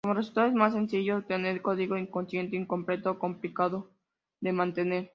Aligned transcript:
Como 0.03 0.15
resultado, 0.15 0.47
es 0.47 0.55
más 0.55 0.73
sencillo 0.73 1.17
obtener 1.17 1.61
código 1.61 1.95
inconsistente, 1.95 2.55
incompleto 2.57 3.11
o 3.11 3.19
complicado 3.19 3.91
de 4.39 4.51
mantener. 4.51 5.09